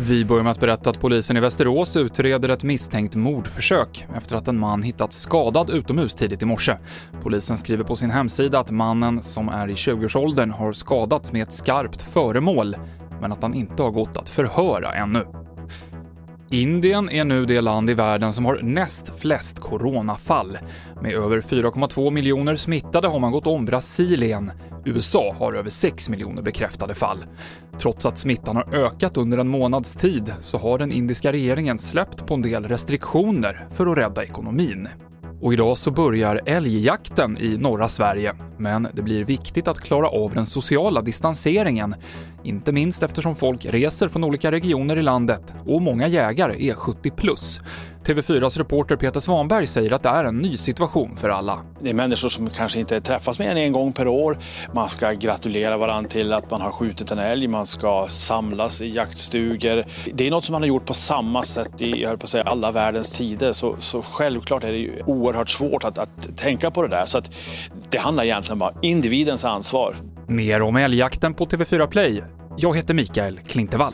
Vi 0.00 0.24
börjar 0.24 0.42
med 0.42 0.50
att 0.50 0.60
berätta 0.60 0.90
att 0.90 1.00
polisen 1.00 1.36
i 1.36 1.40
Västerås 1.40 1.96
utreder 1.96 2.48
ett 2.48 2.62
misstänkt 2.62 3.14
mordförsök 3.14 4.06
efter 4.16 4.36
att 4.36 4.48
en 4.48 4.58
man 4.58 4.82
hittats 4.82 5.20
skadad 5.20 5.70
utomhus 5.70 6.14
tidigt 6.14 6.42
i 6.42 6.46
morse. 6.46 6.76
Polisen 7.22 7.56
skriver 7.56 7.84
på 7.84 7.96
sin 7.96 8.10
hemsida 8.10 8.58
att 8.58 8.70
mannen, 8.70 9.22
som 9.22 9.48
är 9.48 9.68
i 9.68 9.74
20-årsåldern, 9.74 10.50
har 10.50 10.72
skadats 10.72 11.32
med 11.32 11.42
ett 11.42 11.52
skarpt 11.52 12.02
föremål, 12.02 12.76
men 13.20 13.32
att 13.32 13.42
han 13.42 13.54
inte 13.54 13.82
har 13.82 13.90
gått 13.90 14.16
att 14.16 14.28
förhöra 14.28 14.94
ännu. 14.94 15.26
Indien 16.50 17.10
är 17.10 17.24
nu 17.24 17.46
det 17.46 17.60
land 17.60 17.90
i 17.90 17.94
världen 17.94 18.32
som 18.32 18.44
har 18.44 18.60
näst 18.62 19.20
flest 19.20 19.60
coronafall. 19.60 20.58
Med 21.02 21.12
över 21.12 21.40
4,2 21.40 22.10
miljoner 22.10 22.56
smittade 22.56 23.08
har 23.08 23.18
man 23.18 23.32
gått 23.32 23.46
om 23.46 23.64
Brasilien. 23.64 24.52
USA 24.84 25.34
har 25.38 25.52
över 25.52 25.70
6 25.70 26.08
miljoner 26.08 26.42
bekräftade 26.42 26.94
fall. 26.94 27.24
Trots 27.78 28.06
att 28.06 28.18
smittan 28.18 28.56
har 28.56 28.74
ökat 28.74 29.16
under 29.16 29.38
en 29.38 29.48
månads 29.48 29.96
tid 29.96 30.32
så 30.40 30.58
har 30.58 30.78
den 30.78 30.92
indiska 30.92 31.32
regeringen 31.32 31.78
släppt 31.78 32.26
på 32.26 32.34
en 32.34 32.42
del 32.42 32.64
restriktioner 32.64 33.68
för 33.72 33.86
att 33.86 33.98
rädda 33.98 34.22
ekonomin. 34.22 34.88
Och 35.40 35.52
idag 35.52 35.78
så 35.78 35.90
börjar 35.90 36.40
älgjakten 36.46 37.38
i 37.38 37.56
norra 37.56 37.88
Sverige, 37.88 38.34
men 38.58 38.88
det 38.94 39.02
blir 39.02 39.24
viktigt 39.24 39.68
att 39.68 39.80
klara 39.80 40.08
av 40.08 40.34
den 40.34 40.46
sociala 40.46 41.02
distanseringen, 41.02 41.94
inte 42.42 42.72
minst 42.72 43.02
eftersom 43.02 43.36
folk 43.36 43.66
reser 43.66 44.08
från 44.08 44.24
olika 44.24 44.52
regioner 44.52 44.96
i 44.96 45.02
landet 45.02 45.54
och 45.66 45.82
många 45.82 46.08
jägare 46.08 46.68
är 46.68 46.74
70 46.74 47.10
plus. 47.10 47.60
TV4s 48.08 48.58
reporter 48.58 48.96
Peter 48.96 49.20
Svanberg 49.20 49.66
säger 49.66 49.92
att 49.92 50.02
det 50.02 50.08
är 50.08 50.24
en 50.24 50.38
ny 50.38 50.56
situation 50.56 51.16
för 51.16 51.28
alla. 51.28 51.60
Det 51.80 51.90
är 51.90 51.94
människor 51.94 52.28
som 52.28 52.50
kanske 52.50 52.80
inte 52.80 53.00
träffas 53.00 53.38
mer 53.38 53.50
än 53.50 53.56
en 53.56 53.72
gång 53.72 53.92
per 53.92 54.08
år. 54.08 54.38
Man 54.72 54.88
ska 54.88 55.12
gratulera 55.12 55.76
varandra 55.76 56.10
till 56.10 56.32
att 56.32 56.50
man 56.50 56.60
har 56.60 56.70
skjutit 56.70 57.10
en 57.10 57.18
älg, 57.18 57.48
man 57.48 57.66
ska 57.66 58.06
samlas 58.08 58.80
i 58.80 58.88
jaktstugor. 58.88 59.84
Det 60.14 60.26
är 60.26 60.30
något 60.30 60.44
som 60.44 60.52
man 60.52 60.62
har 60.62 60.68
gjort 60.68 60.86
på 60.86 60.94
samma 60.94 61.42
sätt 61.42 61.82
i 61.82 62.02
jag 62.02 62.20
på 62.20 62.24
att 62.24 62.30
säga, 62.30 62.44
alla 62.44 62.72
världens 62.72 63.10
tider, 63.10 63.52
så, 63.52 63.76
så 63.78 64.02
självklart 64.02 64.64
är 64.64 64.72
det 64.72 64.78
ju 64.78 65.02
oerhört 65.06 65.48
svårt 65.48 65.84
att, 65.84 65.98
att 65.98 66.36
tänka 66.36 66.70
på 66.70 66.82
det 66.82 66.88
där. 66.88 67.06
Så 67.06 67.22
det 67.90 67.98
handlar 67.98 68.24
egentligen 68.24 68.58
bara 68.58 68.70
om 68.70 68.78
individens 68.82 69.44
ansvar. 69.44 69.96
Mer 70.26 70.62
om 70.62 70.76
älgjakten 70.76 71.34
på 71.34 71.46
TV4 71.46 71.86
Play. 71.86 72.24
Jag 72.56 72.76
heter 72.76 72.94
Mikael 72.94 73.40
Klintevall. 73.40 73.92